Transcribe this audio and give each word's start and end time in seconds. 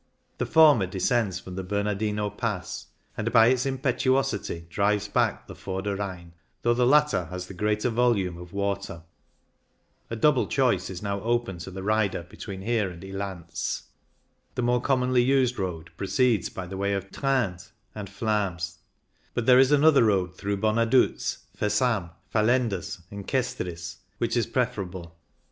The 0.39 0.47
former 0.47 0.87
descends 0.87 1.39
from 1.39 1.53
the 1.53 1.63
Bernardino 1.63 2.31
Pass, 2.31 2.87
and 3.15 3.31
by 3.31 3.49
its 3.49 3.67
im 3.67 3.77
petuosity 3.77 4.67
drives 4.67 5.07
back 5.07 5.45
the 5.45 5.53
Vorder 5.53 5.95
Rhein, 5.95 6.33
though 6.63 6.73
the 6.73 6.87
latter 6.87 7.25
has 7.25 7.45
the 7.45 7.53
greater 7.53 7.89
volume 7.91 8.35
of 8.39 8.51
water. 8.51 9.03
A 10.09 10.15
double 10.15 10.47
choice 10.47 10.89
is 10.89 11.03
now 11.03 11.21
open 11.21 11.59
to 11.59 11.69
the 11.69 11.83
rider 11.83 12.23
between 12.23 12.63
here 12.63 12.89
and 12.89 13.03
Ilanz. 13.03 13.83
The 14.55 14.63
I04 14.63 14.65
CYCLING 14.65 14.65
IN 14.65 14.65
THE 14.65 14.65
ALPS 14.65 14.65
more 14.65 14.81
commonly 14.81 15.21
used 15.21 15.59
road 15.59 15.91
proceeds 15.97 16.49
by 16.49 16.65
way 16.65 16.93
of 16.93 17.11
Tamins, 17.11 17.65
Trins, 17.71 17.71
and 17.93 18.09
Flims, 18.09 18.77
but 19.35 19.45
there 19.45 19.59
is 19.59 19.71
another 19.71 20.05
road 20.05 20.35
through 20.35 20.57
Bonaduz, 20.57 21.43
Versam, 21.55 22.09
Valendas, 22.33 23.03
and 23.11 23.27
K^tris, 23.27 23.97
which 24.17 24.35
is 24.35 24.47
preferable. 24.47 25.15